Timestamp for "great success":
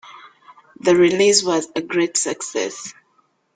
1.83-2.95